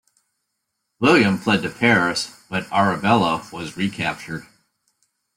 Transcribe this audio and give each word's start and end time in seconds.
William 0.99 1.37
fled 1.37 1.61
to 1.61 1.69
Paris, 1.69 2.35
but 2.49 2.65
Arabella 2.73 3.47
was 3.53 3.77
recaptured. 3.77 4.47